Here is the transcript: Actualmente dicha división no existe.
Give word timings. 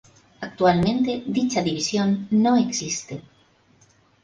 Actualmente 0.41 1.21
dicha 1.27 1.61
división 1.61 2.27
no 2.31 2.57
existe. 2.57 3.21